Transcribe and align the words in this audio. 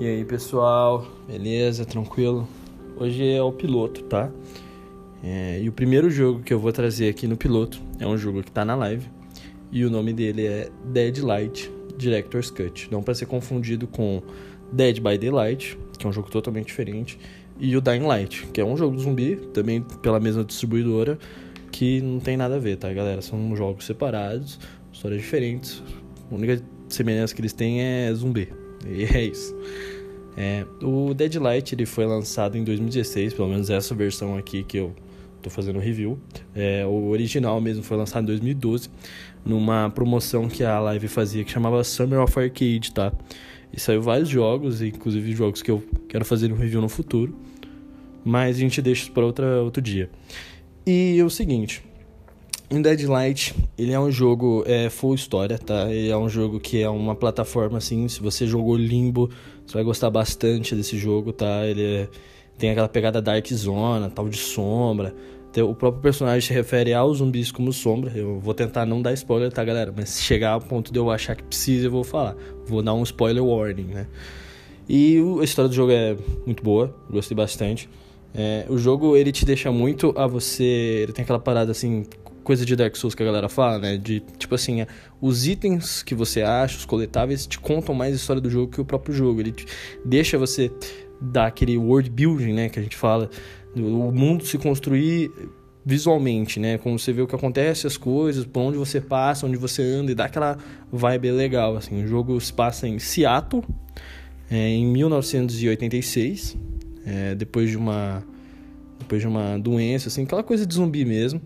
E 0.00 0.06
aí 0.06 0.24
pessoal, 0.24 1.06
beleza? 1.28 1.84
Tranquilo? 1.84 2.48
Hoje 2.96 3.34
é 3.34 3.42
o 3.42 3.52
piloto, 3.52 4.02
tá? 4.04 4.30
É, 5.22 5.60
e 5.60 5.68
o 5.68 5.72
primeiro 5.72 6.08
jogo 6.08 6.40
que 6.40 6.54
eu 6.54 6.58
vou 6.58 6.72
trazer 6.72 7.10
aqui 7.10 7.26
no 7.26 7.36
piloto 7.36 7.78
é 7.98 8.06
um 8.06 8.16
jogo 8.16 8.42
que 8.42 8.50
tá 8.50 8.64
na 8.64 8.74
live 8.74 9.06
e 9.70 9.84
o 9.84 9.90
nome 9.90 10.14
dele 10.14 10.46
é 10.46 10.70
Deadlight 10.86 11.70
Director's 11.98 12.50
Cut. 12.50 12.88
Não 12.90 13.02
para 13.02 13.12
ser 13.12 13.26
confundido 13.26 13.86
com 13.86 14.22
Dead 14.72 15.00
by 15.00 15.18
Daylight, 15.18 15.78
que 15.98 16.06
é 16.06 16.08
um 16.08 16.12
jogo 16.14 16.30
totalmente 16.30 16.68
diferente, 16.68 17.18
e 17.58 17.76
o 17.76 17.80
Dying 17.82 18.06
Light, 18.06 18.46
que 18.54 18.60
é 18.62 18.64
um 18.64 18.78
jogo 18.78 18.98
zumbi, 18.98 19.36
também 19.52 19.82
pela 20.00 20.18
mesma 20.18 20.42
distribuidora, 20.42 21.18
que 21.70 22.00
não 22.00 22.20
tem 22.20 22.38
nada 22.38 22.56
a 22.56 22.58
ver, 22.58 22.78
tá, 22.78 22.90
galera? 22.90 23.20
São 23.20 23.54
jogos 23.54 23.84
separados, 23.84 24.58
histórias 24.90 25.20
diferentes. 25.20 25.82
A 26.32 26.34
única 26.34 26.62
semelhança 26.88 27.34
que 27.34 27.42
eles 27.42 27.52
têm 27.52 27.82
é 27.82 28.14
zumbi. 28.14 28.48
E 28.86 29.04
é 29.04 29.24
isso. 29.24 29.54
É, 30.36 30.64
o 30.82 31.12
Deadlight 31.12 31.74
ele 31.74 31.86
foi 31.86 32.06
lançado 32.06 32.56
em 32.56 32.64
2016, 32.64 33.34
pelo 33.34 33.48
menos 33.48 33.68
essa 33.70 33.94
versão 33.94 34.36
aqui 34.36 34.62
que 34.62 34.78
eu 34.78 34.94
tô 35.42 35.50
fazendo 35.50 35.78
review. 35.78 36.18
É, 36.54 36.84
o 36.86 37.08
original 37.08 37.60
mesmo 37.60 37.82
foi 37.82 37.96
lançado 37.96 38.24
em 38.24 38.26
2012, 38.26 38.90
numa 39.44 39.90
promoção 39.90 40.48
que 40.48 40.62
a 40.62 40.78
Live 40.80 41.08
fazia 41.08 41.44
que 41.44 41.50
chamava 41.50 41.82
Summer 41.82 42.20
of 42.20 42.38
Arcade, 42.38 42.92
tá? 42.92 43.12
E 43.72 43.80
saiu 43.80 44.02
vários 44.02 44.28
jogos, 44.28 44.82
inclusive 44.82 45.32
jogos 45.32 45.62
que 45.62 45.70
eu 45.70 45.82
quero 46.08 46.24
fazer 46.24 46.52
um 46.52 46.56
review 46.56 46.80
no 46.80 46.88
futuro. 46.88 47.34
Mas 48.24 48.56
a 48.56 48.60
gente 48.60 48.82
deixa 48.82 49.04
isso 49.04 49.12
para 49.12 49.24
outro 49.62 49.80
dia. 49.80 50.10
E 50.86 51.18
é 51.18 51.24
o 51.24 51.30
seguinte, 51.30 51.82
em 52.70 52.80
Deadlight, 52.80 53.54
ele 53.76 53.92
é 53.92 53.98
um 53.98 54.10
jogo 54.10 54.62
é, 54.64 54.88
full 54.88 55.14
história, 55.14 55.58
tá? 55.58 55.92
Ele 55.92 56.08
é 56.08 56.16
um 56.16 56.28
jogo 56.28 56.60
que 56.60 56.80
é 56.80 56.88
uma 56.88 57.16
plataforma, 57.16 57.78
assim, 57.78 58.06
se 58.06 58.20
você 58.20 58.46
jogou 58.46 58.76
Limbo, 58.76 59.28
você 59.66 59.74
vai 59.74 59.82
gostar 59.82 60.08
bastante 60.08 60.74
desse 60.74 60.96
jogo, 60.96 61.32
tá? 61.32 61.66
Ele 61.66 61.82
é, 61.82 62.08
tem 62.56 62.70
aquela 62.70 62.88
pegada 62.88 63.20
Dark 63.20 63.46
Zona, 63.48 64.08
tal 64.08 64.28
de 64.28 64.36
sombra. 64.36 65.12
O 65.58 65.74
próprio 65.74 66.00
personagem 66.00 66.46
se 66.46 66.54
refere 66.54 66.94
aos 66.94 67.18
zumbis 67.18 67.50
como 67.50 67.72
sombra. 67.72 68.12
Eu 68.14 68.38
vou 68.38 68.54
tentar 68.54 68.86
não 68.86 69.02
dar 69.02 69.12
spoiler, 69.14 69.50
tá, 69.50 69.64
galera? 69.64 69.92
Mas 69.94 70.10
se 70.10 70.22
chegar 70.22 70.52
ao 70.52 70.60
ponto 70.60 70.92
de 70.92 70.98
eu 70.98 71.10
achar 71.10 71.34
que 71.34 71.42
precisa, 71.42 71.88
eu 71.88 71.90
vou 71.90 72.04
falar. 72.04 72.36
Vou 72.66 72.82
dar 72.82 72.94
um 72.94 73.02
spoiler 73.02 73.44
warning, 73.44 73.88
né? 73.88 74.06
E 74.88 75.18
a 75.40 75.42
história 75.42 75.68
do 75.68 75.74
jogo 75.74 75.90
é 75.90 76.16
muito 76.46 76.62
boa, 76.62 76.94
gostei 77.10 77.36
bastante. 77.36 77.88
É, 78.32 78.64
o 78.68 78.78
jogo 78.78 79.16
ele 79.16 79.32
te 79.32 79.44
deixa 79.44 79.72
muito 79.72 80.14
a 80.16 80.26
você. 80.26 80.64
Ele 81.02 81.12
tem 81.12 81.24
aquela 81.24 81.40
parada 81.40 81.72
assim, 81.72 82.04
coisa 82.42 82.64
de 82.64 82.74
Dark 82.74 82.96
Souls 82.96 83.14
que 83.14 83.22
a 83.22 83.26
galera 83.26 83.48
fala, 83.48 83.78
né? 83.78 83.96
De 83.96 84.20
tipo 84.38 84.54
assim, 84.54 84.86
os 85.20 85.46
itens 85.46 86.02
que 86.02 86.14
você 86.14 86.42
acha, 86.42 86.76
os 86.76 86.84
coletáveis, 86.84 87.46
te 87.46 87.58
contam 87.58 87.94
mais 87.94 88.12
a 88.12 88.16
história 88.16 88.40
do 88.40 88.50
jogo 88.50 88.72
que 88.72 88.80
o 88.80 88.84
próprio 88.84 89.14
jogo. 89.14 89.40
Ele 89.40 89.54
deixa 90.04 90.38
você 90.38 90.70
dar 91.20 91.46
aquele 91.46 91.76
world 91.76 92.10
building, 92.10 92.52
né? 92.52 92.68
Que 92.68 92.78
a 92.78 92.82
gente 92.82 92.96
fala, 92.96 93.30
o 93.76 94.10
mundo 94.10 94.44
se 94.44 94.58
construir 94.58 95.30
visualmente, 95.84 96.60
né? 96.60 96.78
Como 96.78 96.98
você 96.98 97.12
vê 97.12 97.22
o 97.22 97.26
que 97.26 97.34
acontece, 97.34 97.86
as 97.86 97.96
coisas, 97.96 98.44
por 98.44 98.60
onde 98.60 98.78
você 98.78 99.00
passa, 99.00 99.46
onde 99.46 99.56
você 99.56 99.82
anda, 99.82 100.12
e 100.12 100.14
dá 100.14 100.26
aquela 100.26 100.58
vibe 100.92 101.30
legal, 101.32 101.76
assim. 101.76 102.02
O 102.04 102.06
jogo 102.06 102.40
se 102.40 102.52
passa 102.52 102.86
em 102.86 102.98
Seattle, 102.98 103.62
é, 104.50 104.68
em 104.68 104.86
1986, 104.86 106.56
é, 107.06 107.34
depois 107.34 107.70
de 107.70 107.76
uma 107.76 108.22
depois 108.98 109.22
de 109.22 109.26
uma 109.26 109.58
doença, 109.58 110.08
assim, 110.08 110.22
aquela 110.22 110.42
coisa 110.42 110.66
de 110.66 110.74
zumbi 110.74 111.04
mesmo. 111.04 111.40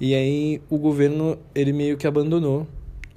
E 0.00 0.14
aí 0.14 0.62
o 0.70 0.78
governo, 0.78 1.36
ele 1.54 1.72
meio 1.72 1.96
que 1.98 2.06
abandonou 2.06 2.66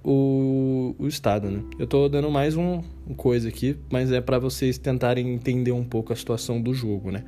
o, 0.04 0.94
o 1.00 1.08
estado, 1.08 1.50
né? 1.50 1.64
Eu 1.80 1.88
tô 1.88 2.10
dando 2.10 2.30
mais 2.30 2.58
um, 2.58 2.84
uma 3.08 3.16
coisa 3.16 3.48
aqui, 3.48 3.78
mas 3.90 4.12
é 4.12 4.20
para 4.20 4.38
vocês 4.38 4.78
tentarem 4.78 5.34
entender 5.34 5.72
um 5.72 5.84
pouco 5.84 6.12
a 6.12 6.16
situação 6.16 6.62
do 6.62 6.74
jogo, 6.74 7.10
né? 7.10 7.24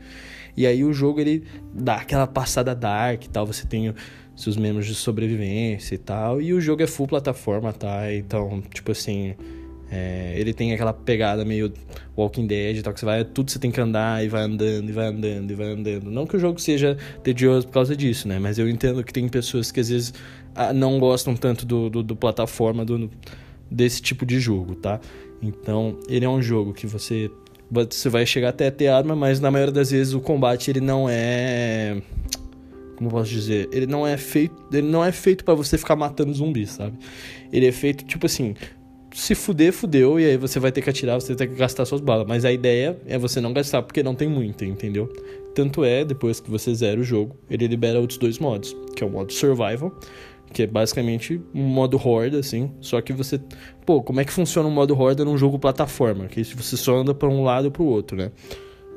E 0.57 0.67
aí 0.67 0.83
o 0.83 0.91
jogo, 0.91 1.21
ele 1.21 1.43
dá 1.73 1.95
aquela 1.95 2.27
passada 2.27 2.75
dark 2.75 3.23
e 3.23 3.29
tal, 3.29 3.45
você 3.45 3.65
tem 3.65 3.93
seus 4.35 4.57
membros 4.57 4.85
de 4.85 4.95
sobrevivência 4.95 5.95
e 5.95 5.97
tal, 5.97 6.41
e 6.41 6.53
o 6.53 6.59
jogo 6.59 6.83
é 6.83 6.87
full 6.87 7.07
plataforma, 7.07 7.71
tá? 7.71 8.13
Então, 8.13 8.61
tipo 8.73 8.91
assim, 8.91 9.35
é, 9.91 10.33
ele 10.37 10.53
tem 10.53 10.73
aquela 10.73 10.93
pegada 10.93 11.45
meio 11.45 11.71
Walking 12.17 12.47
Dead, 12.47 12.81
tal, 12.81 12.93
que 12.93 12.99
você 12.99 13.05
vai, 13.05 13.23
tudo 13.23 13.51
você 13.51 13.59
tem 13.59 13.71
que 13.71 13.79
andar 13.79 14.23
e 14.23 14.27
vai 14.27 14.43
andando, 14.43 14.89
e 14.89 14.91
vai 14.91 15.07
andando, 15.07 15.51
e 15.51 15.53
vai 15.53 15.67
andando. 15.67 16.11
Não 16.11 16.25
que 16.25 16.35
o 16.35 16.39
jogo 16.39 16.59
seja 16.59 16.97
tedioso 17.23 17.67
por 17.67 17.73
causa 17.73 17.95
disso, 17.95 18.27
né? 18.27 18.39
Mas 18.39 18.57
eu 18.57 18.67
entendo 18.67 19.03
que 19.03 19.13
tem 19.13 19.27
pessoas 19.27 19.71
que 19.71 19.79
às 19.79 19.89
vezes 19.89 20.13
não 20.73 20.99
gostam 20.99 21.35
tanto 21.35 21.65
do, 21.65 21.89
do, 21.89 22.03
do 22.03 22.15
plataforma 22.15 22.83
do, 22.83 23.09
desse 23.69 24.01
tipo 24.01 24.25
de 24.25 24.39
jogo, 24.39 24.75
tá? 24.75 24.99
Então, 25.41 25.99
ele 26.09 26.25
é 26.25 26.29
um 26.29 26.41
jogo 26.41 26.73
que 26.73 26.87
você 26.87 27.29
você 27.69 28.09
vai 28.09 28.27
chegar 28.27 28.49
até 28.49 28.69
ter 28.69 28.87
arma, 28.87 29.15
mas 29.15 29.39
na 29.39 29.49
maioria 29.49 29.73
das 29.73 29.89
vezes 29.89 30.13
o 30.13 30.21
combate 30.21 30.69
ele 30.69 30.79
não 30.79 31.07
é 31.09 31.99
como 32.95 33.09
posso 33.09 33.29
dizer, 33.29 33.67
ele 33.73 33.85
não 33.85 34.07
é 34.07 34.15
feito, 34.17 34.55
ele 34.71 34.87
não 34.87 35.03
é 35.03 35.11
feito 35.11 35.43
para 35.43 35.53
você 35.53 35.77
ficar 35.77 35.95
matando 35.95 36.33
zumbis, 36.33 36.71
sabe? 36.71 36.97
Ele 37.51 37.67
é 37.67 37.71
feito 37.71 38.05
tipo 38.05 38.25
assim, 38.25 38.55
se 39.15 39.33
fuder, 39.33 39.71
fudeu, 39.71 40.19
e 40.19 40.25
aí 40.25 40.35
você 40.35 40.59
vai 40.59 40.73
ter 40.73 40.81
que 40.81 40.89
atirar, 40.89 41.19
você 41.19 41.29
vai 41.29 41.37
ter 41.37 41.47
que 41.47 41.55
gastar 41.57 41.85
suas 41.85 42.01
balas. 42.01 42.27
Mas 42.27 42.43
a 42.43 42.51
ideia 42.51 42.99
é 43.07 43.17
você 43.17 43.39
não 43.39 43.53
gastar 43.53 43.81
porque 43.81 44.03
não 44.03 44.13
tem 44.13 44.27
muita, 44.27 44.65
entendeu? 44.65 45.07
Tanto 45.55 45.85
é, 45.85 46.03
depois 46.03 46.41
que 46.41 46.51
você 46.51 46.75
zera 46.75 46.99
o 46.99 47.03
jogo, 47.03 47.33
ele 47.49 47.65
libera 47.65 47.97
outros 47.97 48.19
dois 48.19 48.37
modos, 48.39 48.75
que 48.93 49.01
é 49.01 49.07
o 49.07 49.09
modo 49.09 49.31
Survival, 49.31 49.97
que 50.51 50.63
é 50.63 50.67
basicamente 50.67 51.41
um 51.53 51.63
modo 51.63 51.97
horda, 51.97 52.39
assim, 52.39 52.69
só 52.81 52.99
que 52.99 53.13
você... 53.13 53.39
Pô, 53.85 54.03
como 54.03 54.19
é 54.19 54.25
que 54.25 54.33
funciona 54.33 54.67
um 54.67 54.71
modo 54.71 54.93
horda 54.99 55.23
num 55.23 55.37
jogo 55.37 55.57
plataforma? 55.57 56.25
Que 56.25 56.43
você 56.43 56.75
só 56.75 56.97
anda 56.97 57.13
para 57.13 57.29
um 57.29 57.41
lado 57.41 57.65
ou 57.65 57.71
pro 57.71 57.85
outro, 57.85 58.17
né? 58.17 58.33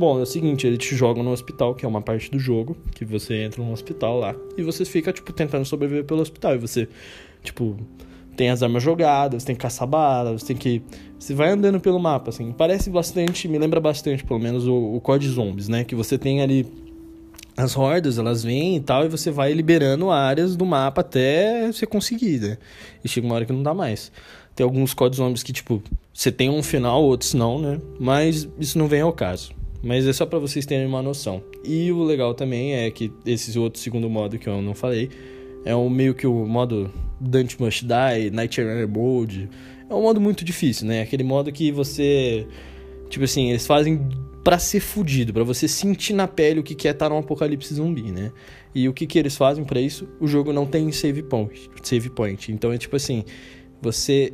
Bom, 0.01 0.19
é 0.19 0.23
o 0.23 0.27
seguinte, 0.27 0.67
ele 0.67 0.79
te 0.79 0.97
joga 0.97 1.23
no 1.23 1.31
hospital, 1.31 1.77
que 1.77 1.85
é 1.85 1.89
uma 1.89 2.03
parte 2.03 2.29
do 2.29 2.41
jogo, 2.41 2.77
que 2.93 3.05
você 3.05 3.35
entra 3.35 3.63
no 3.63 3.73
hospital 3.73 4.19
lá, 4.19 4.35
e 4.57 4.65
você 4.65 4.85
fica, 4.85 5.13
tipo, 5.13 5.33
tentando 5.33 5.65
sobreviver 5.65 6.05
pelo 6.05 6.21
hospital, 6.21 6.57
e 6.57 6.59
você, 6.59 6.89
tipo 7.45 7.77
tem 8.39 8.51
as 8.51 8.63
armas 8.63 8.85
jogadas, 8.85 9.43
tem 9.43 9.57
que 9.57 9.61
caçar 9.61 9.89
balas, 9.89 10.45
tem 10.45 10.57
que. 10.57 10.81
Você 11.19 11.35
vai 11.35 11.51
andando 11.51 11.81
pelo 11.81 11.99
mapa, 11.99 12.31
assim. 12.31 12.53
Parece 12.53 12.89
bastante, 12.89 13.49
me 13.49 13.59
lembra 13.59 13.81
bastante, 13.81 14.23
pelo 14.23 14.39
menos, 14.39 14.65
o, 14.65 14.73
o 14.73 15.21
Zombies, 15.23 15.69
né? 15.69 15.83
Que 15.83 15.97
você 15.97 16.17
tem 16.17 16.41
ali 16.41 16.65
as 17.57 17.77
hordas, 17.77 18.17
elas 18.17 18.45
vêm 18.45 18.77
e 18.77 18.81
tal, 18.81 19.05
e 19.05 19.09
você 19.09 19.33
vai 19.33 19.53
liberando 19.53 20.09
áreas 20.09 20.55
do 20.55 20.65
mapa 20.65 21.01
até 21.01 21.67
você 21.67 21.85
conseguir, 21.85 22.39
né? 22.39 22.59
E 23.05 23.09
chega 23.09 23.27
uma 23.27 23.35
hora 23.35 23.45
que 23.45 23.53
não 23.53 23.65
dá 23.65 23.75
mais. 23.75 24.13
Tem 24.55 24.63
alguns 24.63 24.95
Code 24.95 25.17
Zombies 25.17 25.43
que, 25.43 25.53
tipo, 25.53 25.83
você 26.15 26.31
tem 26.31 26.49
um 26.49 26.63
final, 26.63 27.03
outros 27.03 27.35
não, 27.35 27.59
né? 27.59 27.81
Mas 27.99 28.49
isso 28.61 28.79
não 28.79 28.87
vem 28.87 29.01
ao 29.01 29.13
caso. 29.13 29.51
Mas 29.83 30.07
é 30.07 30.13
só 30.13 30.25
para 30.25 30.39
vocês 30.39 30.65
terem 30.65 30.87
uma 30.87 31.03
noção. 31.03 31.43
E 31.65 31.91
o 31.91 32.05
legal 32.05 32.35
também 32.35 32.75
é 32.75 32.89
que 32.89 33.11
esse 33.27 33.59
outro 33.59 33.81
segundo 33.81 34.09
modo 34.09 34.39
que 34.39 34.49
eu 34.49 34.63
não 34.63 34.77
falei 34.77 35.11
é 35.65 35.75
um, 35.75 35.89
meio 35.89 36.15
que 36.15 36.27
o 36.27 36.47
modo 36.47 36.91
Dante 37.21 37.61
Must 37.61 37.85
Die, 37.85 38.31
Night 38.31 38.61
Runner 38.61 38.89
Mode. 38.89 39.49
É 39.89 39.95
um 39.95 40.03
modo 40.03 40.21
muito 40.21 40.45
difícil, 40.45 40.87
né? 40.87 41.03
Aquele 41.03 41.25
modo 41.25 41.51
que 41.53 41.73
você. 41.73 42.47
Tipo 43.09 43.25
assim, 43.25 43.51
eles 43.51 43.67
fazem 43.67 44.07
para 44.45 44.59
ser 44.59 44.81
fudido, 44.81 45.33
para 45.33 45.45
você 45.45 45.69
sentir 45.69 46.15
na 46.15 46.27
pele 46.27 46.61
o 46.61 46.63
que 46.63 46.89
é 46.89 46.91
estar 46.91 47.09
num 47.09 47.19
apocalipse 47.19 47.75
zumbi, 47.75 48.11
né? 48.11 48.33
E 48.75 48.89
o 48.89 48.93
que, 48.93 49.07
que 49.07 49.19
eles 49.19 49.37
fazem 49.37 49.65
para 49.65 49.81
isso? 49.81 50.09
O 50.21 50.27
jogo 50.27 50.53
não 50.53 50.67
tem 50.67 50.91
save 50.93 51.23
point, 51.23 51.69
save 51.83 52.09
point. 52.11 52.53
Então 52.53 52.73
é 52.73 52.79
tipo 52.79 52.97
assim, 52.97 53.25
você 53.81 54.33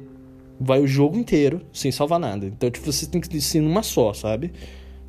vai 0.61 0.81
o 0.81 0.87
jogo 0.87 1.17
inteiro 1.17 1.63
sem 1.73 1.91
salvar 1.91 2.21
nada. 2.21 2.47
Então 2.47 2.71
tipo, 2.71 2.91
você 2.91 3.07
tem 3.07 3.21
que 3.21 3.41
ser 3.41 3.61
numa 3.61 3.83
só, 3.83 4.13
sabe? 4.13 4.53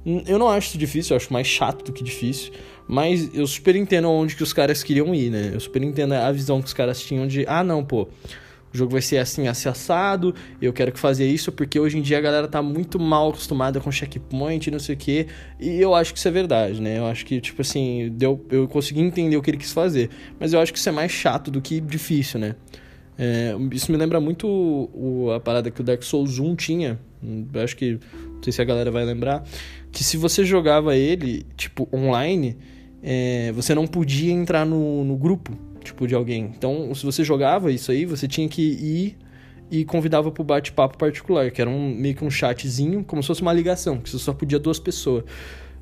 Eu 0.05 0.37
não 0.37 0.47
acho 0.47 0.69
isso 0.69 0.77
difícil, 0.77 1.13
eu 1.13 1.17
acho 1.17 1.33
mais 1.33 1.47
chato 1.47 1.83
do 1.83 1.91
que 1.91 2.03
difícil. 2.03 2.53
Mas 2.87 3.33
eu 3.33 3.47
super 3.47 3.75
entendo 3.75 4.09
onde 4.09 4.35
que 4.35 4.43
os 4.43 4.53
caras 4.53 4.83
queriam 4.83 5.13
ir, 5.15 5.31
né? 5.31 5.51
Eu 5.53 5.59
super 5.59 5.81
entendo 5.81 6.13
a 6.13 6.31
visão 6.31 6.61
que 6.61 6.67
os 6.67 6.73
caras 6.73 7.01
tinham 7.01 7.25
de, 7.27 7.43
ah, 7.47 7.63
não, 7.63 7.83
pô, 7.83 8.07
o 8.75 8.77
jogo 8.77 8.91
vai 8.91 9.01
ser 9.01 9.17
assim, 9.17 9.47
assim, 9.47 9.69
assado, 9.69 10.35
eu 10.61 10.73
quero 10.73 10.91
que 10.91 10.99
fazer 10.99 11.25
isso, 11.25 11.51
porque 11.51 11.79
hoje 11.79 11.97
em 11.97 12.01
dia 12.01 12.17
a 12.17 12.21
galera 12.21 12.47
tá 12.47 12.61
muito 12.61 12.99
mal 12.99 13.29
acostumada 13.29 13.79
com 13.79 13.91
checkpoint, 13.91 14.69
não 14.69 14.79
sei 14.79 14.95
o 14.95 14.97
quê, 14.97 15.27
e 15.59 15.79
eu 15.79 15.95
acho 15.95 16.11
que 16.11 16.19
isso 16.19 16.27
é 16.27 16.31
verdade, 16.31 16.81
né? 16.81 16.99
Eu 16.99 17.05
acho 17.05 17.25
que, 17.25 17.39
tipo 17.39 17.61
assim, 17.61 18.11
deu, 18.13 18.45
eu 18.51 18.67
consegui 18.67 19.01
entender 19.01 19.37
o 19.37 19.41
que 19.41 19.49
ele 19.49 19.57
quis 19.57 19.71
fazer, 19.71 20.09
mas 20.39 20.53
eu 20.53 20.59
acho 20.59 20.73
que 20.73 20.77
isso 20.77 20.89
é 20.89 20.91
mais 20.91 21.11
chato 21.11 21.49
do 21.49 21.61
que 21.61 21.79
difícil, 21.79 22.39
né? 22.39 22.55
É, 23.17 23.55
isso 23.71 23.91
me 23.91 23.97
lembra 23.97 24.19
muito 24.19 24.47
o, 24.47 25.31
a 25.31 25.39
parada 25.39 25.71
que 25.71 25.81
o 25.81 25.83
Dark 25.83 26.03
Souls 26.03 26.37
1 26.39 26.55
tinha, 26.55 26.99
acho 27.63 27.75
que, 27.75 27.99
não 28.13 28.43
sei 28.43 28.51
se 28.51 28.61
a 28.61 28.65
galera 28.65 28.91
vai 28.91 29.05
lembrar, 29.05 29.43
que 29.91 30.03
se 30.03 30.17
você 30.17 30.43
jogava 30.43 30.95
ele, 30.95 31.45
tipo, 31.55 31.87
online 31.93 32.57
é, 33.01 33.51
você 33.51 33.75
não 33.75 33.85
podia 33.85 34.33
entrar 34.33 34.65
no, 34.65 35.03
no 35.05 35.15
grupo, 35.15 35.53
tipo, 35.83 36.07
de 36.07 36.15
alguém. 36.15 36.51
Então, 36.57 36.93
se 36.95 37.05
você 37.05 37.23
jogava 37.23 37.71
isso 37.71 37.91
aí, 37.91 38.03
você 38.03 38.27
tinha 38.27 38.49
que 38.49 38.61
ir 38.61 39.17
e 39.69 39.85
convidava 39.85 40.31
pro 40.31 40.43
bate-papo 40.43 40.97
particular, 40.97 41.51
que 41.51 41.61
era 41.61 41.69
um, 41.69 41.93
meio 41.93 42.15
que 42.15 42.23
um 42.25 42.29
chatzinho, 42.29 43.03
como 43.03 43.21
se 43.21 43.27
fosse 43.27 43.41
uma 43.41 43.53
ligação, 43.53 43.99
que 43.99 44.09
você 44.09 44.17
só 44.17 44.33
podia 44.33 44.59
duas 44.59 44.79
pessoas. 44.79 45.23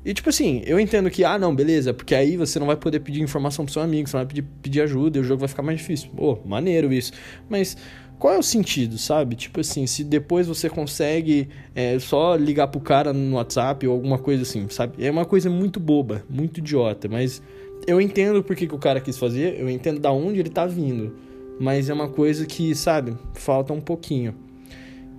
E 0.04 0.12
tipo 0.12 0.28
assim, 0.28 0.62
eu 0.66 0.78
entendo 0.78 1.10
que, 1.10 1.24
ah, 1.24 1.38
não, 1.38 1.54
beleza, 1.54 1.94
porque 1.94 2.14
aí 2.14 2.36
você 2.36 2.58
não 2.58 2.66
vai 2.66 2.76
poder 2.76 3.00
pedir 3.00 3.22
informação 3.22 3.64
pro 3.64 3.72
seu 3.72 3.82
amigo, 3.82 4.08
você 4.08 4.16
não 4.16 4.24
vai 4.24 4.28
pedir, 4.28 4.42
pedir 4.62 4.82
ajuda 4.82 5.16
e 5.16 5.20
o 5.20 5.24
jogo 5.24 5.40
vai 5.40 5.48
ficar 5.48 5.62
mais 5.62 5.78
difícil. 5.78 6.10
Pô, 6.14 6.38
maneiro 6.44 6.92
isso. 6.92 7.12
Mas 7.48 7.76
qual 8.18 8.34
é 8.34 8.38
o 8.38 8.42
sentido, 8.42 8.98
sabe? 8.98 9.34
Tipo 9.34 9.60
assim, 9.60 9.86
se 9.86 10.04
depois 10.04 10.46
você 10.46 10.68
consegue 10.68 11.48
é, 11.74 11.98
só 11.98 12.36
ligar 12.36 12.68
pro 12.68 12.80
cara 12.80 13.12
no 13.12 13.36
WhatsApp 13.36 13.86
ou 13.86 13.94
alguma 13.94 14.18
coisa 14.18 14.42
assim, 14.42 14.68
sabe? 14.68 15.02
É 15.04 15.10
uma 15.10 15.24
coisa 15.24 15.48
muito 15.48 15.80
boba, 15.80 16.24
muito 16.28 16.58
idiota, 16.58 17.08
mas 17.08 17.42
eu 17.86 18.00
entendo 18.00 18.42
por 18.42 18.54
que, 18.56 18.66
que 18.66 18.74
o 18.74 18.78
cara 18.78 19.00
quis 19.00 19.18
fazer, 19.18 19.58
eu 19.58 19.68
entendo 19.68 20.00
da 20.00 20.12
onde 20.12 20.40
ele 20.40 20.50
tá 20.50 20.66
vindo, 20.66 21.16
mas 21.58 21.88
é 21.88 21.94
uma 21.94 22.08
coisa 22.08 22.46
que, 22.46 22.74
sabe, 22.74 23.16
falta 23.34 23.72
um 23.72 23.80
pouquinho. 23.80 24.34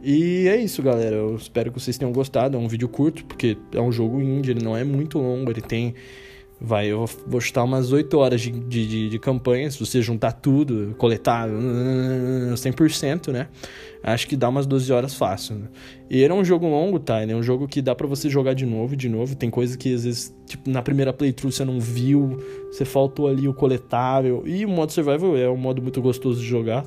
E 0.07 0.47
é 0.47 0.55
isso, 0.55 0.83
galera. 0.83 1.15
Eu 1.15 1.35
espero 1.35 1.71
que 1.71 1.79
vocês 1.79 1.97
tenham 1.97 2.13
gostado. 2.13 2.55
É 2.55 2.59
um 2.59 2.67
vídeo 2.67 2.87
curto, 2.87 3.25
porque 3.25 3.57
é 3.73 3.81
um 3.81 3.91
jogo 3.91 4.21
indie, 4.21 4.51
ele 4.51 4.63
não 4.63 4.77
é 4.77 4.83
muito 4.83 5.17
longo, 5.17 5.49
ele 5.49 5.61
tem 5.61 5.95
Vai, 6.59 6.87
eu 6.87 7.05
vou 7.27 7.41
chutar 7.41 7.65
umas 7.65 7.91
8 7.91 8.17
horas 8.17 8.39
de, 8.39 8.49
de, 8.49 9.09
de, 9.09 9.19
campanha, 9.19 9.69
se 9.69 9.77
você 9.77 10.01
juntar 10.01 10.31
tudo, 10.31 10.95
coletar 10.97 11.49
100%, 11.49 13.31
né? 13.31 13.49
Acho 14.01 14.25
que 14.25 14.37
dá 14.37 14.47
umas 14.47 14.65
12 14.65 14.91
horas 14.93 15.13
fácil. 15.13 15.55
Né? 15.55 15.67
E 16.09 16.23
era 16.23 16.33
um 16.33 16.45
jogo 16.45 16.65
longo, 16.65 16.97
tá? 16.97 17.21
Ele 17.21 17.33
é 17.33 17.35
um 17.35 17.43
jogo 17.43 17.67
que 17.67 17.81
dá 17.81 17.93
para 17.93 18.07
você 18.07 18.29
jogar 18.29 18.53
de 18.53 18.65
novo, 18.65 18.95
de 18.95 19.09
novo. 19.09 19.35
Tem 19.35 19.49
coisa 19.49 19.77
que 19.77 19.93
às 19.93 20.05
vezes, 20.05 20.33
tipo, 20.47 20.69
na 20.69 20.81
primeira 20.81 21.11
playthrough 21.11 21.51
você 21.51 21.65
não 21.65 21.79
viu, 21.79 22.41
você 22.71 22.85
faltou 22.85 23.27
ali 23.27 23.49
o 23.49 23.53
coletável. 23.53 24.41
E 24.45 24.65
o 24.65 24.69
modo 24.69 24.93
survival 24.93 25.35
é 25.35 25.49
um 25.49 25.57
modo 25.57 25.81
muito 25.81 26.01
gostoso 26.01 26.39
de 26.39 26.47
jogar. 26.47 26.85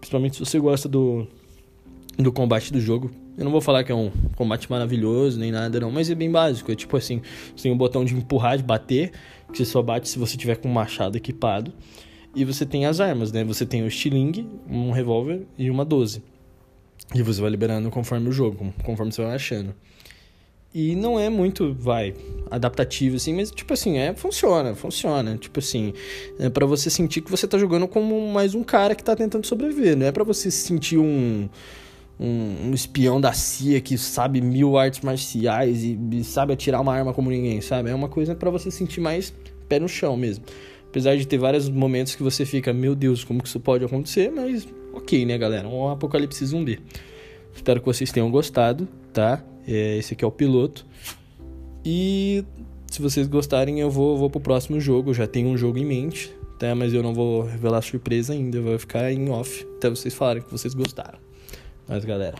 Principalmente 0.00 0.36
se 0.36 0.44
você 0.44 0.58
gosta 0.58 0.88
do, 0.88 1.28
do 2.18 2.32
combate 2.32 2.72
do 2.72 2.80
jogo. 2.80 3.10
Eu 3.36 3.44
não 3.44 3.52
vou 3.52 3.60
falar 3.60 3.84
que 3.84 3.90
é 3.90 3.94
um 3.94 4.10
combate 4.36 4.70
maravilhoso 4.70 5.38
nem 5.38 5.50
nada, 5.50 5.80
não, 5.80 5.90
mas 5.90 6.10
é 6.10 6.14
bem 6.14 6.30
básico. 6.30 6.70
É 6.70 6.74
tipo 6.74 6.96
assim: 6.96 7.22
você 7.54 7.64
tem 7.64 7.72
um 7.72 7.76
botão 7.76 8.04
de 8.04 8.14
empurrar, 8.14 8.56
de 8.56 8.62
bater, 8.62 9.12
que 9.50 9.58
você 9.58 9.64
só 9.64 9.82
bate 9.82 10.08
se 10.08 10.18
você 10.18 10.36
tiver 10.36 10.56
com 10.56 10.68
um 10.68 10.72
machado 10.72 11.16
equipado. 11.16 11.72
E 12.34 12.44
você 12.44 12.64
tem 12.64 12.86
as 12.86 13.00
armas, 13.00 13.32
né? 13.32 13.42
Você 13.44 13.66
tem 13.66 13.82
o 13.82 13.88
estilingue, 13.88 14.46
um 14.68 14.92
revólver 14.92 15.46
e 15.58 15.68
uma 15.68 15.84
12. 15.84 16.22
E 17.14 17.22
você 17.22 17.40
vai 17.40 17.50
liberando 17.50 17.90
conforme 17.90 18.28
o 18.28 18.32
jogo, 18.32 18.72
conforme 18.84 19.10
você 19.10 19.22
vai 19.22 19.34
achando. 19.34 19.74
E 20.72 20.94
não 20.94 21.18
é 21.18 21.28
muito, 21.28 21.74
vai, 21.74 22.14
adaptativo, 22.48 23.16
assim, 23.16 23.34
mas, 23.34 23.50
tipo 23.50 23.72
assim, 23.72 23.98
é, 23.98 24.14
funciona, 24.14 24.72
funciona. 24.76 25.36
Tipo 25.36 25.58
assim, 25.58 25.92
é 26.38 26.48
para 26.48 26.64
você 26.64 26.88
sentir 26.88 27.22
que 27.22 27.30
você 27.30 27.48
tá 27.48 27.58
jogando 27.58 27.88
como 27.88 28.28
mais 28.28 28.54
um 28.54 28.62
cara 28.62 28.94
que 28.94 29.02
tá 29.02 29.16
tentando 29.16 29.44
sobreviver. 29.44 29.96
Não 29.96 30.06
é 30.06 30.12
para 30.12 30.22
você 30.22 30.48
sentir 30.48 30.98
um 30.98 31.48
um, 32.20 32.68
um, 32.68 32.74
espião 32.74 33.18
da 33.18 33.32
CIA 33.32 33.80
que 33.80 33.96
sabe 33.96 34.42
mil 34.42 34.76
artes 34.76 35.00
marciais 35.00 35.82
e, 35.82 35.98
e, 36.12 36.22
sabe 36.22 36.52
atirar 36.52 36.82
uma 36.82 36.94
arma 36.94 37.14
como 37.14 37.30
ninguém, 37.30 37.62
sabe? 37.62 37.88
É 37.88 37.94
uma 37.94 38.08
coisa 38.08 38.34
para 38.34 38.50
você 38.50 38.70
sentir 38.70 39.00
mais 39.00 39.32
pé 39.68 39.80
no 39.80 39.88
chão 39.88 40.18
mesmo. 40.18 40.44
Apesar 40.88 41.16
de 41.16 41.26
ter 41.26 41.38
vários 41.38 41.68
momentos 41.68 42.14
que 42.14 42.22
você 42.22 42.44
fica, 42.44 42.72
meu 42.72 42.94
Deus, 42.94 43.24
como 43.24 43.42
que 43.42 43.48
isso 43.48 43.60
pode 43.60 43.84
acontecer? 43.84 44.30
Mas 44.30 44.68
ok, 44.92 45.24
né, 45.24 45.38
galera? 45.38 45.66
Um 45.66 45.88
apocalipse 45.88 46.44
zumbi. 46.44 46.78
Espero 47.54 47.80
que 47.80 47.86
vocês 47.86 48.12
tenham 48.12 48.30
gostado, 48.30 48.86
tá? 49.12 49.42
É, 49.66 49.96
esse 49.96 50.12
aqui 50.12 50.24
é 50.24 50.26
o 50.26 50.30
piloto. 50.30 50.84
E 51.84 52.44
se 52.86 53.00
vocês 53.00 53.26
gostarem, 53.28 53.80
eu 53.80 53.88
vou, 53.88 54.18
vou 54.18 54.28
pro 54.28 54.40
próximo 54.40 54.78
jogo. 54.80 55.10
Eu 55.10 55.14
já 55.14 55.26
tenho 55.26 55.48
um 55.48 55.56
jogo 55.56 55.78
em 55.78 55.86
mente, 55.86 56.34
tá? 56.58 56.74
Mas 56.74 56.92
eu 56.92 57.02
não 57.02 57.14
vou 57.14 57.44
revelar 57.44 57.80
surpresa 57.82 58.32
ainda. 58.32 58.60
Vou 58.60 58.78
ficar 58.78 59.10
em 59.10 59.30
off 59.30 59.66
até 59.76 59.88
vocês 59.88 60.12
falarem 60.12 60.42
que 60.42 60.50
vocês 60.50 60.74
gostaram. 60.74 61.29
Mas 61.90 62.04
galera, 62.04 62.38